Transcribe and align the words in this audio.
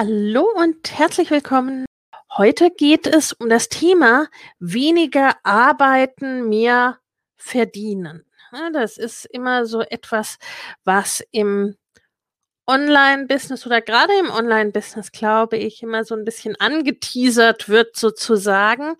Hallo 0.00 0.46
und 0.54 0.96
herzlich 0.96 1.28
willkommen. 1.32 1.84
Heute 2.36 2.70
geht 2.70 3.08
es 3.08 3.32
um 3.32 3.48
das 3.48 3.68
Thema 3.68 4.28
weniger 4.60 5.34
arbeiten, 5.42 6.48
mehr 6.48 7.00
verdienen. 7.34 8.24
Das 8.72 8.96
ist 8.96 9.24
immer 9.24 9.66
so 9.66 9.80
etwas, 9.80 10.38
was 10.84 11.20
im 11.32 11.76
Online-Business 12.68 13.66
oder 13.66 13.80
gerade 13.80 14.12
im 14.20 14.30
Online-Business, 14.30 15.10
glaube 15.10 15.56
ich, 15.56 15.82
immer 15.82 16.04
so 16.04 16.14
ein 16.14 16.24
bisschen 16.24 16.54
angeteasert 16.60 17.68
wird 17.68 17.96
sozusagen 17.96 18.94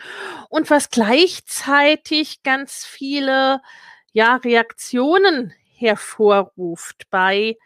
und 0.48 0.69
was 0.69 0.91
gleichzeitig 0.91 2.42
ganz 2.42 2.84
viele 2.84 3.60
ja, 4.10 4.34
Reaktionen 4.34 5.54
hervorruft 5.76 7.08
bei 7.08 7.56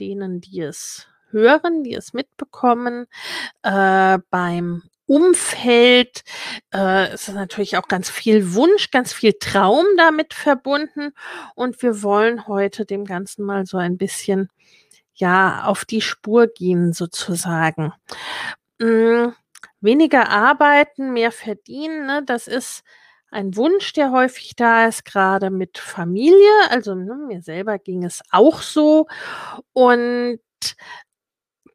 denen, 0.00 0.40
die 0.40 0.62
es 0.62 1.11
hören, 1.32 1.82
die 1.82 1.94
es 1.94 2.12
mitbekommen, 2.12 3.06
äh, 3.62 4.18
beim 4.30 4.82
Umfeld. 5.06 6.22
Äh, 6.72 7.14
ist 7.14 7.28
natürlich 7.28 7.76
auch 7.76 7.88
ganz 7.88 8.08
viel 8.10 8.54
Wunsch, 8.54 8.90
ganz 8.90 9.12
viel 9.12 9.34
Traum 9.38 9.84
damit 9.96 10.34
verbunden. 10.34 11.12
Und 11.54 11.82
wir 11.82 12.02
wollen 12.02 12.46
heute 12.46 12.86
dem 12.86 13.04
Ganzen 13.04 13.44
mal 13.44 13.66
so 13.66 13.76
ein 13.78 13.98
bisschen 13.98 14.48
ja, 15.14 15.64
auf 15.64 15.84
die 15.84 16.00
Spur 16.00 16.46
gehen 16.48 16.92
sozusagen. 16.92 17.92
Hm, 18.80 19.34
weniger 19.80 20.30
arbeiten, 20.30 21.12
mehr 21.12 21.32
verdienen, 21.32 22.06
ne? 22.06 22.22
das 22.24 22.48
ist 22.48 22.82
ein 23.30 23.56
Wunsch, 23.56 23.92
der 23.94 24.12
häufig 24.12 24.56
da 24.56 24.86
ist, 24.86 25.04
gerade 25.04 25.50
mit 25.50 25.78
Familie. 25.78 26.50
Also 26.70 26.94
ne, 26.94 27.16
mir 27.16 27.40
selber 27.42 27.78
ging 27.78 28.04
es 28.04 28.20
auch 28.30 28.60
so. 28.60 29.06
Und 29.72 30.38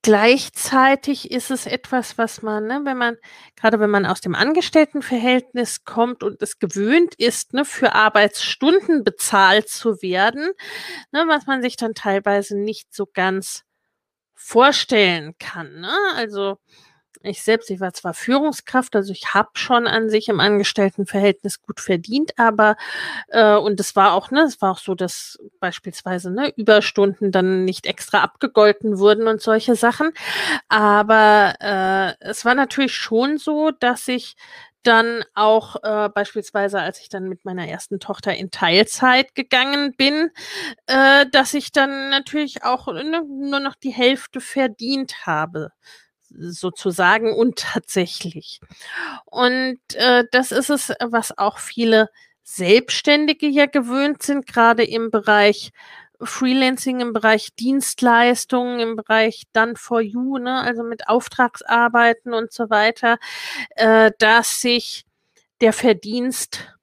Gleichzeitig 0.08 1.31
ist 1.31 1.52
es 1.52 1.66
etwas, 1.66 2.17
was 2.17 2.41
man, 2.41 2.66
ne, 2.66 2.80
wenn 2.86 2.95
man, 2.95 3.17
gerade 3.58 3.81
wenn 3.81 3.89
man 3.89 4.05
aus 4.05 4.21
dem 4.21 4.36
Angestelltenverhältnis 4.36 5.83
kommt 5.83 6.23
und 6.23 6.42
es 6.42 6.59
gewöhnt 6.59 7.15
ist, 7.15 7.52
ne, 7.52 7.65
für 7.65 7.93
Arbeitsstunden 7.93 9.04
bezahlt 9.04 9.67
zu 9.67 10.02
werden, 10.02 10.54
ne, 11.11 11.26
was 11.27 11.45
man 11.45 11.61
sich 11.61 11.76
dann 11.76 11.93
teilweise 11.93 12.58
nicht 12.58 12.95
so 12.95 13.05
ganz 13.05 13.64
vorstellen 14.33 15.36
kann. 15.39 15.81
Ne? 15.81 15.92
Also 16.15 16.55
ich 17.23 17.42
selbst, 17.44 17.70
ich 17.70 17.80
war 17.80 17.94
zwar 17.94 18.14
Führungskraft, 18.14 18.95
also 18.95 19.11
ich 19.11 19.33
habe 19.33 19.50
schon 19.54 19.88
an 19.88 20.10
sich 20.10 20.30
im 20.30 20.39
Angestelltenverhältnis 20.39 21.61
gut 21.61 21.80
verdient, 21.80 22.33
aber 22.38 22.76
äh, 23.30 23.55
und 23.55 23.80
es 23.80 23.95
war 23.95 24.14
auch, 24.14 24.32
ne, 24.32 24.42
es 24.42 24.61
war 24.61 24.72
auch 24.72 24.80
so, 24.80 24.95
dass 24.95 25.39
beispielsweise 25.60 26.32
ne, 26.32 26.54
Überstunden 26.55 27.32
dann 27.32 27.66
nicht 27.66 27.86
extra 27.88 28.22
abgegolten 28.22 29.00
wurden 29.00 29.28
und 29.28 29.42
solche 29.42 29.76
Sachen. 29.76 30.11
Aber 30.70 31.55
äh, 31.60 32.14
es 32.20 32.45
war 32.45 32.55
natürlich 32.55 32.95
schon 32.95 33.38
so, 33.38 33.72
dass 33.72 34.08
ich 34.08 34.36
dann 34.84 35.23
auch 35.34 35.76
äh, 35.84 36.10
beispielsweise, 36.10 36.80
als 36.80 37.02
ich 37.02 37.10
dann 37.10 37.28
mit 37.28 37.44
meiner 37.45 37.67
ersten 37.67 37.99
Tochter 37.99 38.36
in 38.36 38.52
Teilzeit 38.52 39.36
gegangen 39.36 39.94
bin, 39.98 40.32
äh, 40.88 41.26
dass 41.32 41.54
ich 41.54 41.72
dann 41.73 42.10
natürlich 42.10 42.64
auch 42.64 42.88
ne, 42.88 43.23
nur 43.28 43.60
noch 43.60 43.76
die 43.76 43.92
Hälfte 43.92 44.39
verdient 44.42 45.26
habe 45.26 45.72
sozusagen 46.30 47.33
und 47.33 47.60
tatsächlich. 47.60 48.60
Und 49.26 49.80
äh, 49.95 50.26
das 50.32 50.52
ist 50.52 50.70
es, 50.70 50.93
was 50.99 51.38
auch 51.38 51.60
viele 51.60 52.10
Selbstständige 52.43 53.48
ja 53.48 53.65
gewöhnt 53.65 54.23
sind, 54.23 54.48
gerade 54.48 54.83
im 54.83 55.11
Bereich 55.11 55.71
Freelancing, 56.21 56.99
im 56.99 57.14
Bereich 57.14 57.54
Dienstleistungen, 57.55 58.80
im 58.80 58.95
Bereich 58.95 59.43
Done 59.54 59.76
for 59.76 60.02
You, 60.02 60.37
ne, 60.37 60.61
also 60.61 60.83
mit 60.83 61.08
Auftragsarbeiten 61.08 62.33
und 62.33 62.52
so 62.52 62.70
weiter, 62.70 63.20
äh, 63.76 64.11
dass 64.17 64.61
sich 64.61 65.05
der 65.61 65.73
Verdienst 65.73 66.73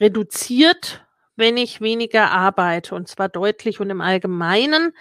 reduziert, 0.00 1.06
wenn 1.36 1.56
ich 1.56 1.80
weniger 1.80 2.30
arbeite 2.30 2.94
und 2.94 3.08
zwar 3.08 3.28
deutlich 3.28 3.80
und 3.80 3.88
im 3.88 4.00
Allgemeinen 4.00 4.92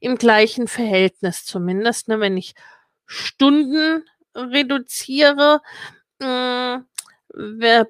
im 0.00 0.16
gleichen 0.16 0.68
Verhältnis 0.68 1.44
zumindest, 1.44 2.08
ne, 2.08 2.20
wenn 2.20 2.36
ich 2.36 2.54
Stunden 3.10 4.04
reduziere. 4.34 5.60
Hm, 6.22 6.86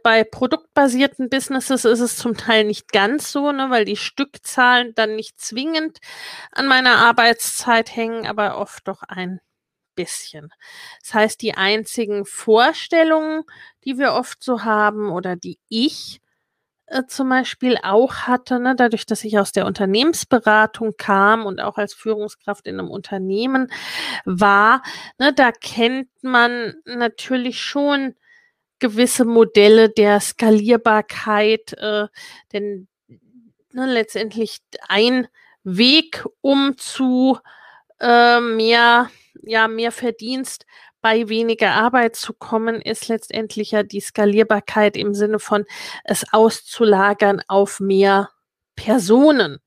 bei 0.03 0.25
produktbasierten 0.25 1.31
Businesses 1.31 1.85
ist 1.85 2.01
es 2.01 2.17
zum 2.17 2.37
Teil 2.37 2.65
nicht 2.65 2.93
ganz 2.93 3.33
so, 3.33 3.53
ne, 3.53 3.71
weil 3.71 3.85
die 3.85 3.97
Stückzahlen 3.97 4.95
dann 4.95 5.17
nicht 5.17 5.41
zwingend 5.41 5.99
an 6.53 6.67
meiner 6.67 6.97
Arbeitszeit 6.99 7.95
hängen, 7.95 8.27
aber 8.27 8.59
oft 8.59 8.87
doch 8.89 9.03
ein 9.03 9.41
bisschen. 9.95 10.51
Das 11.03 11.15
heißt, 11.15 11.43
die 11.43 11.55
einzigen 11.55 12.25
Vorstellungen, 12.27 13.45
die 13.85 13.99
wir 13.99 14.13
oft 14.15 14.43
so 14.43 14.65
haben 14.65 15.11
oder 15.11 15.37
die 15.37 15.59
ich 15.69 16.21
äh, 16.91 17.07
zum 17.07 17.29
Beispiel 17.29 17.79
auch 17.83 18.15
hatte, 18.27 18.59
ne, 18.59 18.75
dadurch, 18.77 19.07
dass 19.07 19.23
ich 19.25 19.39
aus 19.39 19.53
der 19.53 19.65
Unternehmensberatung 19.65 20.95
kam 20.97 21.47
und 21.47 21.61
auch 21.61 21.79
als 21.79 21.95
Führungskraft 21.95 22.67
in 22.67 22.81
einem 22.81 22.91
Unternehmen 22.91 23.71
war, 24.25 24.83
ne, 25.19 25.33
da 25.33 25.53
kennt 25.53 26.09
man 26.23 26.75
natürlich 26.85 27.63
schon 27.63 28.17
gewisse 28.81 29.25
Modelle 29.25 29.89
der 29.89 30.19
Skalierbarkeit, 30.21 31.75
äh, 31.75 32.09
denn 32.53 32.89
ne, 33.73 33.87
letztendlich 33.87 34.59
ein 34.89 35.29
Weg, 35.63 36.25
um 36.41 36.77
zu 36.77 37.39
äh, 38.01 38.41
mehr, 38.41 39.11
ja, 39.43 39.69
mehr 39.69 39.93
Verdienst 39.93 40.67
bei 41.01 41.29
weniger 41.29 41.73
Arbeit 41.73 42.17
zu 42.17 42.33
kommen, 42.33 42.81
ist 42.81 43.09
letztendlich 43.09 43.73
ja 43.73 43.83
die 43.83 44.01
Skalierbarkeit 44.01 44.97
im 44.97 45.15
Sinne 45.15 45.39
von 45.39 45.65
es 46.05 46.25
auszulagern 46.33 47.43
auf 47.49 47.81
mehr 47.81 48.31
Personen. 48.77 49.59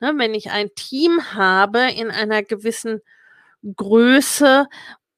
Ne, 0.00 0.14
wenn 0.16 0.34
ich 0.34 0.50
ein 0.50 0.70
Team 0.74 1.34
habe 1.34 1.90
in 1.90 2.10
einer 2.10 2.42
gewissen 2.42 3.00
Größe 3.76 4.66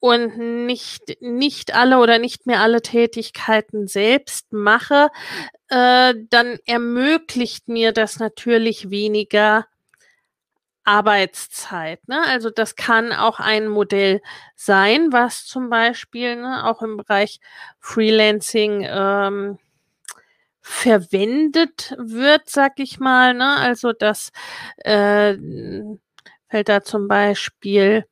und 0.00 0.66
nicht, 0.66 1.20
nicht 1.20 1.74
alle 1.74 1.98
oder 1.98 2.18
nicht 2.18 2.46
mehr 2.46 2.60
alle 2.60 2.82
Tätigkeiten 2.82 3.86
selbst 3.86 4.52
mache, 4.52 5.10
äh, 5.68 6.14
dann 6.28 6.58
ermöglicht 6.66 7.68
mir 7.68 7.92
das 7.92 8.18
natürlich 8.18 8.90
weniger 8.90 9.66
Arbeitszeit. 10.84 12.06
Ne? 12.08 12.22
Also 12.26 12.50
das 12.50 12.76
kann 12.76 13.12
auch 13.12 13.40
ein 13.40 13.68
Modell 13.68 14.20
sein, 14.56 15.12
was 15.12 15.46
zum 15.46 15.70
Beispiel 15.70 16.36
ne, 16.36 16.66
auch 16.66 16.82
im 16.82 16.96
Bereich 16.96 17.40
Freelancing 17.78 18.86
ähm, 18.88 19.58
verwendet 20.60 21.94
wird, 21.98 22.48
sag 22.48 22.78
ich 22.78 22.98
mal. 22.98 23.34
Ne? 23.34 23.56
Also 23.56 23.92
das 23.92 24.30
äh, 24.78 25.36
fällt 26.48 26.68
da 26.68 26.82
zum 26.82 27.08
Beispiel 27.08 28.04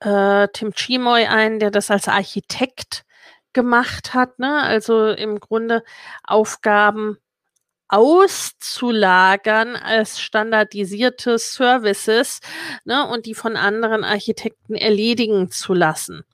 äh, 0.00 0.48
Tim 0.52 0.72
Chimoy 0.72 1.26
ein, 1.26 1.58
der 1.58 1.70
das 1.70 1.90
als 1.90 2.08
Architekt 2.08 3.04
gemacht 3.52 4.14
hat. 4.14 4.38
Ne? 4.38 4.62
Also 4.62 5.08
im 5.08 5.40
Grunde 5.40 5.82
Aufgaben 6.24 7.18
auszulagern 7.88 9.76
als 9.76 10.20
standardisierte 10.20 11.38
Services 11.38 12.40
ne, 12.84 13.06
und 13.08 13.26
die 13.26 13.34
von 13.34 13.56
anderen 13.56 14.04
Architekten 14.04 14.74
erledigen 14.74 15.50
zu 15.50 15.74
lassen. 15.74 16.24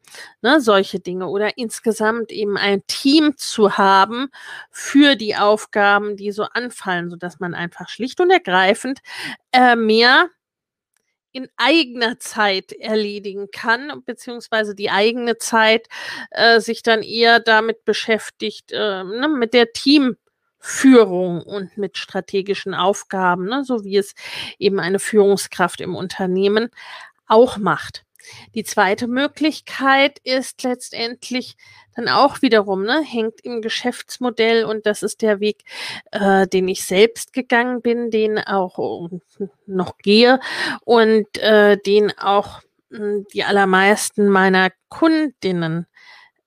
Ne, 0.42 0.60
solche 0.60 1.00
Dinge 1.00 1.28
oder 1.28 1.56
insgesamt 1.56 2.32
eben 2.32 2.56
ein 2.56 2.82
Team 2.86 3.36
zu 3.36 3.78
haben 3.78 4.28
für 4.70 5.16
die 5.16 5.36
Aufgaben, 5.36 6.16
die 6.16 6.32
so 6.32 6.44
anfallen, 6.44 7.10
so 7.10 7.16
dass 7.16 7.40
man 7.40 7.54
einfach 7.54 7.88
schlicht 7.88 8.20
und 8.20 8.30
ergreifend 8.30 9.00
äh, 9.52 9.76
mehr 9.76 10.28
in 11.32 11.48
eigener 11.56 12.18
Zeit 12.18 12.72
erledigen 12.72 13.50
kann, 13.50 14.02
beziehungsweise 14.04 14.74
die 14.74 14.90
eigene 14.90 15.38
Zeit 15.38 15.88
äh, 16.30 16.60
sich 16.60 16.82
dann 16.82 17.02
eher 17.02 17.40
damit 17.40 17.84
beschäftigt, 17.84 18.70
äh, 18.72 19.02
ne, 19.02 19.28
mit 19.28 19.54
der 19.54 19.72
Teamführung 20.62 21.42
und 21.42 21.76
mit 21.76 21.98
strategischen 21.98 22.74
Aufgaben, 22.74 23.46
ne, 23.46 23.64
so 23.64 23.84
wie 23.84 23.96
es 23.96 24.14
eben 24.58 24.80
eine 24.80 24.98
Führungskraft 24.98 25.80
im 25.80 25.94
Unternehmen 25.94 26.70
auch 27.26 27.58
macht. 27.58 28.04
Die 28.54 28.62
zweite 28.62 29.08
Möglichkeit 29.08 30.20
ist 30.22 30.62
letztendlich 30.62 31.56
dann 31.96 32.08
auch 32.08 32.40
wiederum, 32.40 32.84
ne, 32.84 33.02
hängt 33.02 33.40
im 33.42 33.60
Geschäftsmodell 33.62 34.64
und 34.64 34.86
das 34.86 35.02
ist 35.02 35.22
der 35.22 35.40
Weg, 35.40 35.64
äh, 36.12 36.46
den 36.46 36.68
ich 36.68 36.84
selbst 36.84 37.32
gegangen 37.32 37.82
bin, 37.82 38.10
den 38.10 38.38
auch 38.38 39.10
noch 39.66 39.98
gehe 39.98 40.38
und 40.84 41.26
äh, 41.38 41.76
den 41.78 42.16
auch 42.16 42.60
hm, 42.90 43.26
die 43.34 43.42
allermeisten 43.42 44.28
meiner 44.28 44.70
Kundinnen 44.88 45.86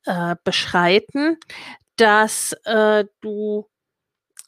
äh, 0.05 0.35
beschreiten, 0.45 1.37
dass 1.97 2.53
äh, 2.63 3.05
du 3.19 3.67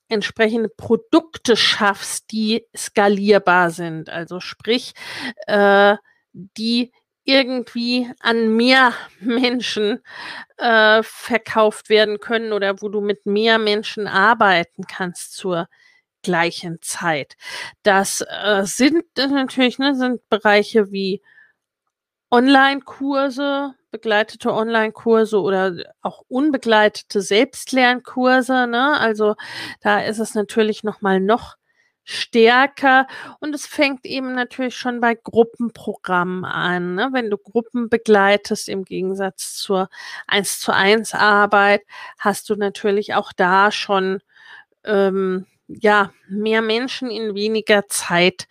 entsprechende 0.09 0.69
Produkte 0.69 1.57
schaffst, 1.57 2.31
die 2.31 2.65
skalierbar 2.75 3.71
sind. 3.71 4.09
Also 4.09 4.39
sprich, 4.39 4.93
äh, 5.47 5.95
die 6.33 6.91
irgendwie 7.23 8.09
an 8.21 8.55
mehr 8.55 8.93
Menschen 9.19 9.99
äh, 10.57 11.03
verkauft 11.03 11.89
werden 11.89 12.19
können 12.19 12.53
oder 12.53 12.81
wo 12.81 12.89
du 12.89 13.01
mit 13.01 13.25
mehr 13.25 13.59
Menschen 13.59 14.07
arbeiten 14.07 14.85
kannst 14.87 15.33
zur 15.33 15.67
gleichen 16.23 16.81
Zeit. 16.81 17.35
Das 17.83 18.21
äh, 18.21 18.63
sind 18.65 19.03
das 19.15 19.31
natürlich 19.31 19.77
ne, 19.79 19.95
sind 19.95 20.27
Bereiche 20.29 20.91
wie 20.91 21.21
Online-Kurse, 22.31 23.73
begleitete 23.91 24.53
Online-Kurse 24.53 25.41
oder 25.41 25.75
auch 26.01 26.23
unbegleitete 26.27 27.21
Selbstlernkurse. 27.21 28.67
Ne? 28.67 28.99
Also 28.99 29.35
da 29.81 30.01
ist 30.01 30.19
es 30.19 30.35
natürlich 30.35 30.83
noch 30.83 31.01
mal 31.01 31.19
noch 31.19 31.55
stärker 32.03 33.05
und 33.39 33.53
es 33.53 33.65
fängt 33.67 34.05
eben 34.05 34.33
natürlich 34.33 34.77
schon 34.77 35.01
bei 35.01 35.13
Gruppenprogrammen 35.13 36.45
an. 36.45 36.95
Ne? 36.95 37.09
Wenn 37.11 37.29
du 37.29 37.37
Gruppen 37.37 37.89
begleitest 37.89 38.69
im 38.69 38.85
Gegensatz 38.85 39.55
zur 39.55 39.89
1 40.27 40.61
zu 40.61 40.73
1 40.73 41.13
Arbeit, 41.13 41.81
hast 42.17 42.49
du 42.49 42.55
natürlich 42.55 43.13
auch 43.13 43.33
da 43.33 43.71
schon 43.71 44.21
ähm, 44.85 45.45
ja, 45.67 46.13
mehr 46.29 46.61
Menschen 46.61 47.11
in 47.11 47.35
weniger 47.35 47.87
Zeit 47.87 48.47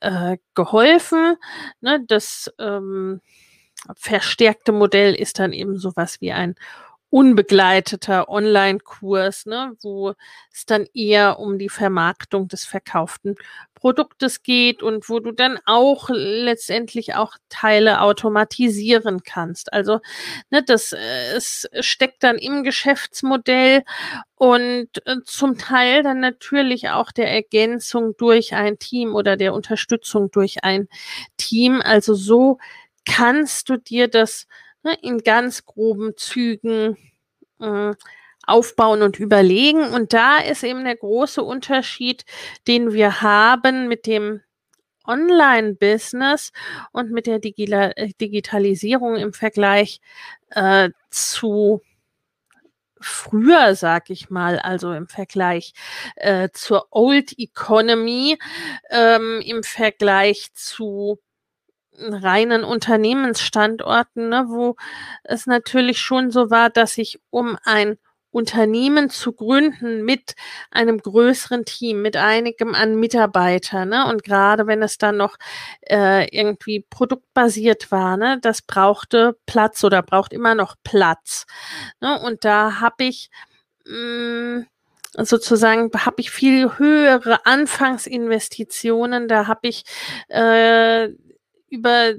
äh, 0.00 0.36
geholfen. 0.54 1.36
Ne? 1.80 2.04
Das 2.06 2.52
ähm, 2.58 3.20
verstärkte 3.96 4.72
Modell 4.72 5.14
ist 5.14 5.38
dann 5.38 5.52
eben 5.52 5.78
sowas 5.78 6.20
wie 6.20 6.32
ein 6.32 6.54
unbegleiteter 7.10 8.28
Online-Kurs, 8.28 9.46
ne, 9.46 9.72
wo 9.82 10.14
es 10.52 10.66
dann 10.66 10.86
eher 10.92 11.38
um 11.38 11.58
die 11.58 11.70
Vermarktung 11.70 12.48
des 12.48 12.64
verkauften 12.64 13.36
Produktes 13.78 14.42
geht 14.42 14.82
und 14.82 15.08
wo 15.08 15.20
du 15.20 15.30
dann 15.30 15.58
auch 15.64 16.10
letztendlich 16.10 17.14
auch 17.14 17.34
Teile 17.48 18.00
automatisieren 18.00 19.22
kannst. 19.22 19.72
Also 19.72 20.00
ne, 20.50 20.64
das 20.64 20.92
äh, 20.92 21.36
es 21.36 21.68
steckt 21.80 22.24
dann 22.24 22.38
im 22.38 22.64
Geschäftsmodell 22.64 23.84
und 24.34 24.88
äh, 25.06 25.16
zum 25.24 25.58
Teil 25.58 26.02
dann 26.02 26.18
natürlich 26.18 26.88
auch 26.90 27.12
der 27.12 27.30
Ergänzung 27.30 28.16
durch 28.16 28.54
ein 28.54 28.80
Team 28.80 29.14
oder 29.14 29.36
der 29.36 29.54
Unterstützung 29.54 30.30
durch 30.32 30.64
ein 30.64 30.88
Team. 31.36 31.80
Also 31.80 32.14
so 32.14 32.58
kannst 33.06 33.68
du 33.68 33.76
dir 33.76 34.08
das 34.08 34.46
ne, 34.82 34.94
in 35.02 35.18
ganz 35.18 35.66
groben 35.66 36.16
Zügen 36.16 36.96
äh, 37.60 37.92
aufbauen 38.48 39.02
und 39.02 39.18
überlegen. 39.18 39.82
Und 39.92 40.12
da 40.12 40.38
ist 40.38 40.64
eben 40.64 40.84
der 40.84 40.96
große 40.96 41.42
Unterschied, 41.42 42.24
den 42.66 42.92
wir 42.92 43.22
haben 43.22 43.88
mit 43.88 44.06
dem 44.06 44.40
Online-Business 45.06 46.52
und 46.92 47.10
mit 47.10 47.26
der 47.26 47.38
Digila 47.38 47.92
äh, 47.96 48.10
Digitalisierung 48.20 49.16
im 49.16 49.32
Vergleich 49.32 50.00
äh, 50.50 50.90
zu 51.10 51.82
früher, 53.00 53.74
sag 53.74 54.10
ich 54.10 54.28
mal, 54.30 54.58
also 54.58 54.92
im 54.92 55.08
Vergleich 55.08 55.72
äh, 56.16 56.48
zur 56.52 56.88
Old 56.90 57.38
Economy, 57.38 58.38
ähm, 58.90 59.40
im 59.44 59.62
Vergleich 59.62 60.52
zu 60.54 61.18
reinen 61.98 62.64
Unternehmensstandorten, 62.64 64.28
ne, 64.28 64.44
wo 64.48 64.76
es 65.24 65.46
natürlich 65.46 65.98
schon 66.00 66.30
so 66.30 66.50
war, 66.50 66.70
dass 66.70 66.98
ich 66.98 67.20
um 67.30 67.58
ein 67.64 67.98
Unternehmen 68.30 69.10
zu 69.10 69.32
gründen 69.32 70.04
mit 70.04 70.34
einem 70.70 70.98
größeren 70.98 71.64
Team, 71.64 72.02
mit 72.02 72.16
einigem 72.16 72.74
an 72.74 72.96
Mitarbeitern, 72.96 73.88
ne? 73.88 74.06
Und 74.06 74.22
gerade 74.22 74.66
wenn 74.66 74.82
es 74.82 74.98
dann 74.98 75.16
noch 75.16 75.36
äh, 75.88 76.26
irgendwie 76.36 76.84
produktbasiert 76.90 77.90
war, 77.90 78.16
ne, 78.16 78.38
das 78.40 78.62
brauchte 78.62 79.36
Platz 79.46 79.82
oder 79.82 80.02
braucht 80.02 80.32
immer 80.32 80.54
noch 80.54 80.76
Platz. 80.84 81.46
Ne? 82.00 82.20
Und 82.20 82.44
da 82.44 82.80
habe 82.80 83.04
ich 83.04 83.30
mh, 83.86 84.60
mm, 84.60 84.66
sozusagen 85.16 85.90
habe 85.94 86.20
ich 86.20 86.30
viel 86.30 86.78
höhere 86.78 87.46
Anfangsinvestitionen, 87.46 89.28
da 89.28 89.46
habe 89.46 89.68
ich 89.68 89.84
äh, 90.28 91.08
über 91.70 92.10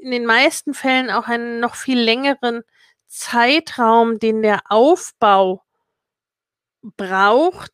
in 0.00 0.10
den 0.10 0.26
meisten 0.26 0.74
Fällen 0.74 1.10
auch 1.10 1.26
einen 1.28 1.60
noch 1.60 1.74
viel 1.74 2.00
längeren 2.00 2.62
Zeitraum, 3.08 4.18
den 4.18 4.42
der 4.42 4.60
Aufbau 4.68 5.64
braucht 6.96 7.72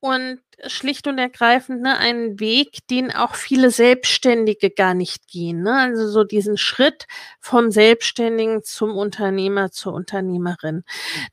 und 0.00 0.40
schlicht 0.66 1.06
und 1.06 1.18
ergreifend 1.18 1.82
ne, 1.82 1.96
einen 1.98 2.40
Weg, 2.40 2.86
den 2.88 3.12
auch 3.12 3.34
viele 3.34 3.70
Selbstständige 3.70 4.70
gar 4.70 4.94
nicht 4.94 5.28
gehen. 5.28 5.62
Ne? 5.62 5.74
Also 5.74 6.08
so 6.08 6.24
diesen 6.24 6.56
Schritt 6.56 7.06
vom 7.38 7.70
Selbstständigen 7.70 8.62
zum 8.62 8.96
Unternehmer, 8.96 9.70
zur 9.70 9.92
Unternehmerin. 9.92 10.84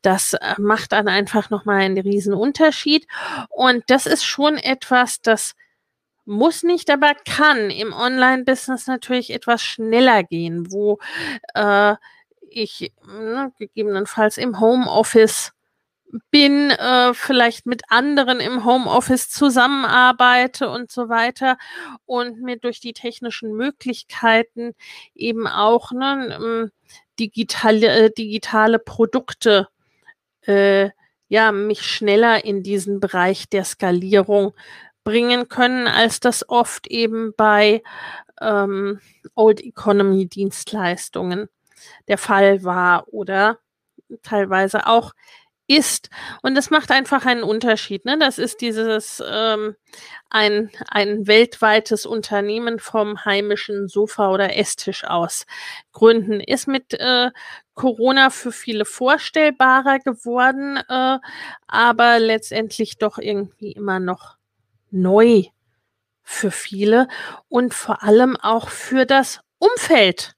Das 0.01 0.33
äh, 0.33 0.55
macht 0.57 0.91
dann 0.91 1.07
einfach 1.07 1.49
nochmal 1.49 1.81
einen 1.81 1.97
riesen 1.97 2.33
Unterschied. 2.33 3.07
Und 3.49 3.83
das 3.87 4.05
ist 4.05 4.25
schon 4.25 4.57
etwas, 4.57 5.21
das 5.21 5.55
muss 6.25 6.63
nicht, 6.63 6.89
aber 6.89 7.13
kann 7.25 7.69
im 7.69 7.93
Online-Business 7.93 8.87
natürlich 8.87 9.31
etwas 9.31 9.61
schneller 9.61 10.23
gehen, 10.23 10.71
wo 10.71 10.99
äh, 11.53 11.95
ich 12.49 12.93
ne, 13.05 13.51
gegebenenfalls 13.57 14.37
im 14.37 14.59
Homeoffice 14.59 15.53
bin, 16.31 16.71
äh, 16.71 17.13
vielleicht 17.13 17.65
mit 17.65 17.83
anderen 17.89 18.39
im 18.39 18.65
Homeoffice 18.65 19.29
zusammenarbeite 19.29 20.69
und 20.69 20.91
so 20.91 21.09
weiter 21.09 21.57
und 22.05 22.41
mir 22.41 22.57
durch 22.57 22.79
die 22.79 22.93
technischen 22.93 23.53
Möglichkeiten 23.53 24.73
eben 25.15 25.47
auch 25.47 25.91
ne, 25.91 26.71
digitale, 27.19 27.87
äh, 27.87 28.11
digitale 28.11 28.79
Produkte 28.79 29.67
äh, 30.41 30.89
ja 31.29 31.51
mich 31.51 31.81
schneller 31.81 32.45
in 32.45 32.63
diesen 32.63 32.99
Bereich 32.99 33.49
der 33.49 33.65
Skalierung 33.65 34.53
bringen 35.03 35.49
können, 35.49 35.87
als 35.87 36.19
das 36.19 36.47
oft 36.49 36.87
eben 36.87 37.33
bei 37.35 37.83
ähm, 38.41 38.99
Old 39.35 39.61
Economy 39.61 40.27
Dienstleistungen 40.27 41.49
der 42.07 42.17
Fall 42.17 42.63
war 42.63 43.07
oder 43.09 43.59
teilweise 44.23 44.87
auch 44.87 45.13
ist. 45.67 46.09
Und 46.41 46.55
das 46.55 46.69
macht 46.69 46.91
einfach 46.91 47.25
einen 47.25 47.43
Unterschied. 47.43 48.05
Ne? 48.05 48.17
Das 48.17 48.39
ist 48.39 48.61
dieses 48.61 49.21
ähm, 49.29 49.75
ein, 50.29 50.71
ein 50.89 51.27
weltweites 51.27 52.05
Unternehmen 52.05 52.79
vom 52.79 53.25
heimischen 53.25 53.87
Sofa 53.87 54.31
oder 54.31 54.57
Esstisch 54.57 55.03
aus 55.03 55.45
gründen. 55.91 56.39
Ist 56.39 56.67
mit 56.67 56.93
äh, 56.93 57.31
Corona 57.73 58.29
für 58.29 58.51
viele 58.51 58.85
vorstellbarer 58.85 59.99
geworden, 59.99 60.77
äh, 60.77 61.19
aber 61.67 62.19
letztendlich 62.19 62.97
doch 62.97 63.17
irgendwie 63.17 63.73
immer 63.73 63.99
noch 63.99 64.37
neu 64.89 65.43
für 66.23 66.51
viele 66.51 67.07
und 67.49 67.73
vor 67.73 68.03
allem 68.03 68.37
auch 68.37 68.69
für 68.69 69.05
das 69.05 69.41
Umfeld 69.59 70.36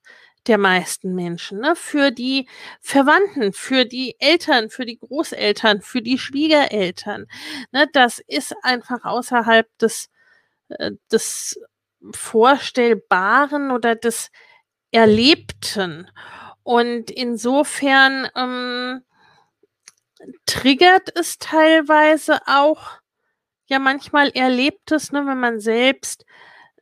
der 0.49 0.57
meisten 0.57 1.15
Menschen, 1.15 1.59
ne? 1.59 1.75
für 1.75 2.11
die 2.11 2.49
Verwandten, 2.81 3.53
für 3.53 3.85
die 3.85 4.15
Eltern, 4.19 4.69
für 4.69 4.85
die 4.85 4.97
Großeltern, 4.97 5.81
für 5.81 6.01
die 6.01 6.17
Schwiegereltern. 6.17 7.27
Ne? 7.71 7.87
Das 7.93 8.19
ist 8.27 8.55
einfach 8.63 9.05
außerhalb 9.05 9.67
des, 9.77 10.09
äh, 10.69 10.91
des 11.11 11.59
Vorstellbaren 12.11 13.71
oder 13.71 13.95
des 13.95 14.31
Erlebten. 14.91 16.09
Und 16.63 17.11
insofern 17.11 18.27
ähm, 18.35 19.03
triggert 20.45 21.17
es 21.17 21.37
teilweise 21.37 22.39
auch 22.47 22.99
ja 23.67 23.79
manchmal 23.79 24.29
Erlebtes, 24.29 25.11
ne, 25.11 25.25
wenn 25.25 25.39
man 25.39 25.59
selbst 25.59 26.25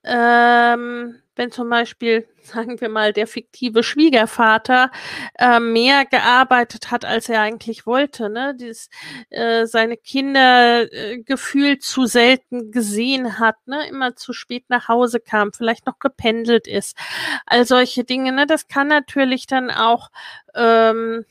ähm, 0.04 1.22
wenn 1.38 1.52
zum 1.52 1.70
Beispiel, 1.70 2.28
sagen 2.42 2.80
wir 2.82 2.90
mal, 2.90 3.14
der 3.14 3.28
fiktive 3.28 3.84
Schwiegervater 3.84 4.92
äh, 5.38 5.60
mehr 5.60 6.06
gearbeitet 6.06 6.92
hat, 6.92 7.06
als 7.06 7.30
er 7.30 7.42
eigentlich 7.42 7.86
wollte, 7.86 8.30
ne? 8.30 8.56
Dieses, 8.60 8.90
äh, 9.30 9.66
seine 9.66 9.98
Kinder 9.98 10.92
äh, 10.92 11.20
gefühlt 11.20 11.84
zu 11.84 12.06
selten 12.06 12.72
gesehen 12.72 13.40
hat, 13.40 13.56
ne? 13.68 13.88
immer 13.88 14.16
zu 14.16 14.34
spät 14.34 14.66
nach 14.70 14.88
Hause 14.88 15.20
kam, 15.20 15.54
vielleicht 15.54 15.86
noch 15.86 16.00
gependelt 16.00 16.68
ist. 16.68 16.98
All 17.46 17.66
solche 17.66 18.04
Dinge, 18.04 18.32
ne? 18.32 18.46
Das 18.48 18.68
kann 18.68 18.88
natürlich 18.88 19.48
dann 19.48 19.72
auch 19.72 20.10
ähm, 20.56 21.26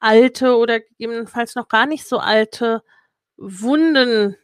alte 0.00 0.56
oder 0.56 0.80
gegebenenfalls 0.80 1.54
noch 1.54 1.68
gar 1.68 1.86
nicht 1.86 2.06
so 2.06 2.18
alte 2.18 2.82
Wunden 3.36 4.36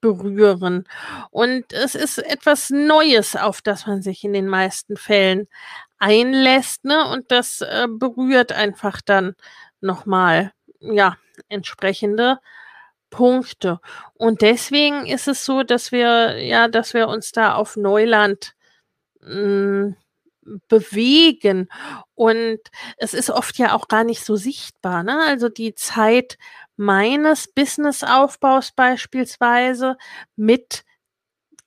berühren. 0.00 0.84
Und 1.30 1.72
es 1.72 1.94
ist 1.94 2.18
etwas 2.18 2.70
Neues, 2.70 3.36
auf 3.36 3.62
das 3.62 3.86
man 3.86 4.02
sich 4.02 4.24
in 4.24 4.32
den 4.32 4.48
meisten 4.48 4.96
Fällen 4.96 5.48
einlässt, 5.98 6.84
ne? 6.84 7.08
Und 7.08 7.30
das 7.30 7.60
äh, 7.60 7.86
berührt 7.88 8.52
einfach 8.52 9.00
dann 9.00 9.34
nochmal, 9.80 10.52
ja, 10.80 11.16
entsprechende 11.48 12.38
Punkte. 13.10 13.80
Und 14.14 14.42
deswegen 14.42 15.06
ist 15.06 15.28
es 15.28 15.44
so, 15.44 15.62
dass 15.62 15.92
wir, 15.92 16.38
ja, 16.42 16.68
dass 16.68 16.94
wir 16.94 17.08
uns 17.08 17.32
da 17.32 17.54
auf 17.54 17.76
Neuland 17.76 18.54
hm, 19.20 19.96
bewegen. 20.68 21.68
Und 22.14 22.58
es 22.96 23.14
ist 23.14 23.30
oft 23.30 23.58
ja 23.58 23.74
auch 23.74 23.88
gar 23.88 24.04
nicht 24.04 24.24
so 24.24 24.36
sichtbar. 24.36 25.02
Ne? 25.04 25.20
Also 25.26 25.48
die 25.48 25.74
Zeit 25.74 26.38
meines 26.76 27.48
Businessaufbaus 27.48 28.72
beispielsweise 28.72 29.96
mit 30.36 30.84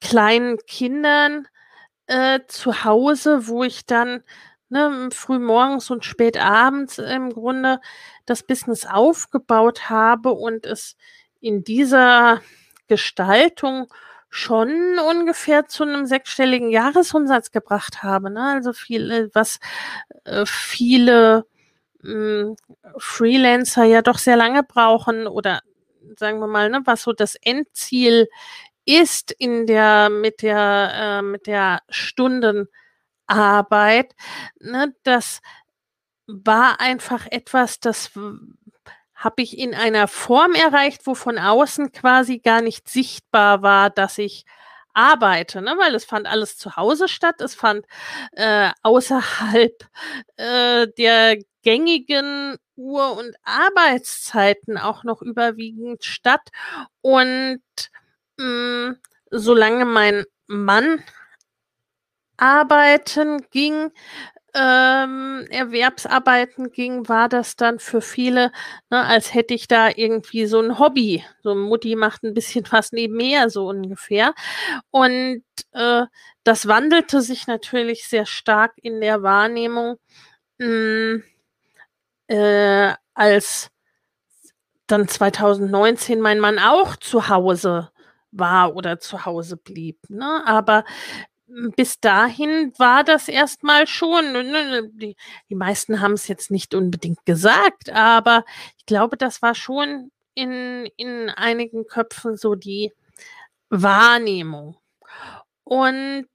kleinen 0.01 0.57
Kindern 0.67 1.47
äh, 2.07 2.41
zu 2.47 2.83
Hause, 2.83 3.47
wo 3.47 3.63
ich 3.63 3.85
dann 3.85 4.23
ne, 4.69 5.09
früh 5.11 5.39
morgens 5.39 5.89
und 5.89 6.05
spät 6.05 6.37
abends 6.37 6.97
im 6.97 7.31
Grunde 7.31 7.79
das 8.25 8.43
Business 8.43 8.85
aufgebaut 8.85 9.89
habe 9.89 10.31
und 10.31 10.65
es 10.65 10.95
in 11.39 11.63
dieser 11.63 12.41
Gestaltung 12.87 13.87
schon 14.29 14.99
ungefähr 14.99 15.67
zu 15.67 15.83
einem 15.83 16.05
sechsstelligen 16.05 16.69
Jahresumsatz 16.69 17.51
gebracht 17.51 18.03
habe. 18.03 18.29
Ne? 18.29 18.41
Also 18.41 18.73
viel, 18.73 19.29
was 19.33 19.59
äh, 20.25 20.45
viele 20.45 21.45
mh, 22.05 22.55
Freelancer 22.97 23.83
ja 23.85 24.01
doch 24.01 24.17
sehr 24.17 24.37
lange 24.37 24.63
brauchen 24.63 25.27
oder 25.27 25.61
sagen 26.17 26.39
wir 26.39 26.47
mal, 26.47 26.69
ne, 26.69 26.81
was 26.85 27.03
so 27.03 27.13
das 27.13 27.35
Endziel 27.35 28.27
ist 28.85 29.31
in 29.31 29.65
der 29.67 30.09
mit 30.09 30.41
der 30.41 30.91
äh, 30.95 31.21
mit 31.23 31.47
der 31.47 31.81
Stundenarbeit, 31.89 32.69
ne, 34.59 34.93
das 35.03 35.41
war 36.27 36.79
einfach 36.81 37.27
etwas, 37.31 37.79
das 37.79 38.11
habe 39.15 39.41
ich 39.41 39.57
in 39.57 39.73
einer 39.73 40.07
Form 40.07 40.53
erreicht, 40.53 41.01
wo 41.07 41.15
von 41.15 41.37
außen 41.39 41.91
quasi 41.91 42.39
gar 42.39 42.61
nicht 42.61 42.89
sichtbar 42.89 43.61
war, 43.61 43.89
dass 43.89 44.17
ich 44.17 44.45
arbeite, 44.93 45.61
ne? 45.61 45.75
weil 45.77 45.95
es 45.95 46.05
fand 46.05 46.27
alles 46.27 46.57
zu 46.57 46.75
Hause 46.75 47.07
statt, 47.07 47.41
es 47.41 47.55
fand 47.55 47.85
äh, 48.33 48.71
außerhalb 48.83 49.73
äh, 50.37 50.87
der 50.97 51.37
gängigen 51.65 52.57
Uhr- 52.77 53.17
und 53.17 53.35
Arbeitszeiten 53.43 54.77
auch 54.77 55.03
noch 55.03 55.21
überwiegend 55.21 56.05
statt. 56.05 56.49
Und 57.01 57.61
mh, 58.37 58.45
mm, 58.91 58.97
solange 59.31 59.85
mein 59.85 60.23
Mann 60.47 61.03
arbeiten 62.37 63.47
ging, 63.49 63.91
ähm, 64.53 65.45
Erwerbsarbeiten 65.49 66.71
ging, 66.71 67.09
war 67.09 67.27
das 67.29 67.55
dann 67.57 67.79
für 67.79 68.01
viele, 68.01 68.51
ne, 68.89 69.03
als 69.05 69.33
hätte 69.33 69.53
ich 69.53 69.67
da 69.67 69.89
irgendwie 69.89 70.45
so 70.45 70.61
ein 70.61 70.79
Hobby. 70.79 71.25
So 71.43 71.55
Mutti 71.55 71.95
macht 71.95 72.23
ein 72.23 72.33
bisschen 72.33 72.65
was 72.71 72.91
nebenher, 72.91 73.49
so 73.49 73.67
ungefähr. 73.67 74.33
Und 74.91 75.43
äh, 75.73 76.03
das 76.43 76.67
wandelte 76.67 77.21
sich 77.21 77.47
natürlich 77.47 78.07
sehr 78.07 78.25
stark 78.25 78.73
in 78.81 79.01
der 79.01 79.23
Wahrnehmung, 79.23 79.97
mh, 80.59 80.67
hm, 80.67 81.23
äh, 82.27 82.93
als 83.13 83.69
dann 84.87 85.07
2019 85.07 86.19
mein 86.19 86.39
Mann 86.39 86.59
auch 86.59 86.95
zu 86.95 87.29
Hause 87.29 87.91
war 88.31 88.75
oder 88.75 88.99
zu 88.99 89.25
Hause 89.25 89.57
blieb. 89.57 89.97
Ne? 90.09 90.43
Aber 90.45 90.83
bis 91.75 91.99
dahin 91.99 92.73
war 92.77 93.03
das 93.03 93.27
erstmal 93.27 93.87
schon, 93.87 94.31
ne, 94.31 94.43
ne, 94.43 94.89
die, 94.93 95.15
die 95.49 95.55
meisten 95.55 96.01
haben 96.01 96.13
es 96.13 96.27
jetzt 96.27 96.51
nicht 96.51 96.73
unbedingt 96.73 97.25
gesagt, 97.25 97.91
aber 97.91 98.43
ich 98.77 98.85
glaube, 98.85 99.15
das 99.15 99.41
war 99.41 99.55
schon 99.55 100.11
in, 100.33 100.87
in 100.97 101.29
einigen 101.29 101.85
Köpfen 101.85 102.35
so 102.35 102.55
die 102.55 102.93
Wahrnehmung. 103.69 104.77
Und 105.63 106.27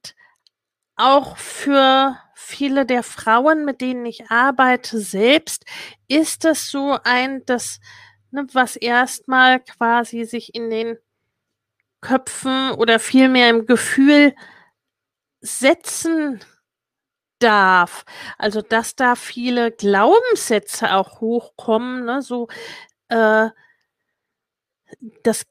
auch 1.00 1.37
für 1.37 2.16
viele 2.35 2.87
der 2.87 3.02
Frauen, 3.02 3.64
mit 3.64 3.80
denen 3.80 4.07
ich 4.07 4.30
arbeite, 4.30 4.99
selbst 4.99 5.64
ist 6.09 6.45
es 6.45 6.71
so 6.71 6.99
ein, 7.04 7.45
das, 7.47 7.80
ne, 8.30 8.47
was 8.52 8.76
erstmal 8.76 9.61
quasi 9.61 10.25
sich 10.25 10.54
in 10.54 10.71
den 10.71 10.99
Köpfen 12.00 12.73
oder 12.73 12.99
vielmehr 12.99 13.50
im 13.50 13.66
Gefühl 13.66 14.35
setzen 15.40 16.40
darf. 17.40 18.04
Also, 18.38 18.62
dass 18.62 18.97
da 18.97 19.16
viele 19.16 19.73
Glaubenssätze 19.73 20.95
auch 20.95 21.21
hochkommen, 21.21 22.04
ne, 22.04 22.23
so, 22.23 22.49
äh, 23.09 23.49
dass 25.23 25.47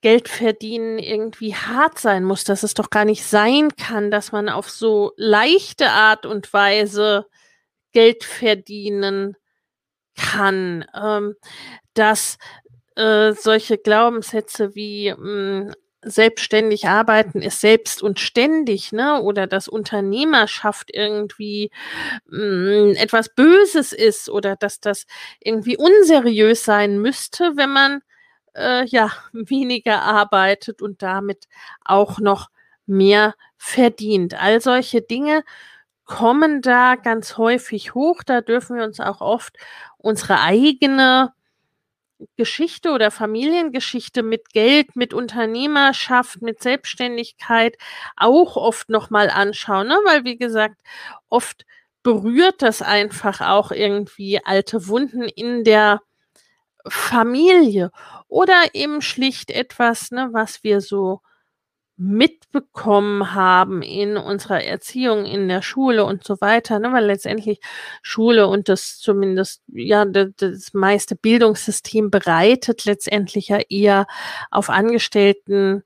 Geldverdienen 0.00 0.98
irgendwie 0.98 1.54
hart 1.54 1.98
sein 1.98 2.24
muss, 2.24 2.44
dass 2.44 2.62
es 2.62 2.74
doch 2.74 2.90
gar 2.90 3.04
nicht 3.04 3.24
sein 3.24 3.74
kann, 3.76 4.10
dass 4.10 4.32
man 4.32 4.48
auf 4.48 4.70
so 4.70 5.12
leichte 5.16 5.90
Art 5.90 6.24
und 6.24 6.52
Weise 6.52 7.26
Geld 7.92 8.24
verdienen 8.24 9.36
kann. 10.16 10.84
Ähm, 10.94 11.34
dass 11.94 12.38
äh, 12.96 13.32
solche 13.32 13.78
Glaubenssätze 13.78 14.74
wie 14.74 15.12
mh, 15.12 15.16
hm, 15.18 15.72
selbstständig 16.04 16.88
arbeiten 16.88 17.42
ist 17.42 17.60
selbst 17.60 18.02
und 18.02 18.18
ständig, 18.18 18.92
ne? 18.92 19.20
Oder 19.22 19.46
dass 19.46 19.68
Unternehmerschaft 19.68 20.90
irgendwie 20.92 21.70
mh, 22.26 22.92
mm, 22.92 22.94
etwas 22.96 23.28
Böses 23.34 23.92
ist 23.92 24.28
oder 24.28 24.56
dass 24.56 24.80
das 24.80 25.06
irgendwie 25.40 25.76
unseriös 25.76 26.64
sein 26.64 26.98
müsste, 27.00 27.56
wenn 27.56 27.70
man 27.70 28.02
äh, 28.54 28.84
ja 28.86 29.10
weniger 29.32 30.02
arbeitet 30.02 30.82
und 30.82 31.02
damit 31.02 31.48
auch 31.84 32.18
noch 32.18 32.50
mehr 32.86 33.34
verdient. 33.56 34.34
All 34.34 34.60
solche 34.60 35.02
Dinge 35.02 35.44
kommen 36.04 36.62
da 36.62 36.96
ganz 36.96 37.38
häufig 37.38 37.94
hoch. 37.94 38.22
Da 38.24 38.40
dürfen 38.40 38.76
wir 38.76 38.84
uns 38.84 39.00
auch 39.00 39.20
oft 39.20 39.56
unsere 39.98 40.40
eigene 40.40 41.32
Geschichte 42.36 42.90
oder 42.90 43.10
Familiengeschichte 43.10 44.22
mit 44.22 44.50
Geld, 44.50 44.96
mit 44.96 45.14
Unternehmerschaft, 45.14 46.42
mit 46.42 46.62
Selbstständigkeit 46.62 47.76
auch 48.16 48.56
oft 48.56 48.88
nochmal 48.90 49.30
anschauen, 49.30 49.88
ne? 49.88 49.98
weil 50.04 50.24
wie 50.24 50.36
gesagt, 50.36 50.80
oft 51.28 51.64
berührt 52.02 52.62
das 52.62 52.82
einfach 52.82 53.40
auch 53.40 53.70
irgendwie 53.70 54.44
alte 54.44 54.88
Wunden 54.88 55.22
in 55.22 55.64
der 55.64 56.00
Familie 56.88 57.90
oder 58.28 58.54
eben 58.74 59.02
schlicht 59.02 59.50
etwas, 59.50 60.10
ne, 60.10 60.30
was 60.32 60.64
wir 60.64 60.80
so 60.80 61.20
mitbekommen 61.96 63.34
haben 63.34 63.82
in 63.82 64.16
unserer 64.16 64.64
Erziehung 64.64 65.24
in 65.24 65.48
der 65.48 65.62
Schule 65.62 66.04
und 66.04 66.24
so 66.24 66.40
weiter, 66.40 66.78
ne? 66.78 66.92
weil 66.92 67.04
letztendlich 67.04 67.60
Schule 68.02 68.48
und 68.48 68.68
das 68.68 68.98
zumindest, 68.98 69.62
ja, 69.68 70.04
das, 70.04 70.30
das 70.36 70.74
meiste 70.74 71.14
Bildungssystem 71.14 72.10
bereitet 72.10 72.86
letztendlich 72.86 73.48
ja 73.48 73.58
eher 73.68 74.06
auf 74.50 74.70
Angestellten 74.70 75.84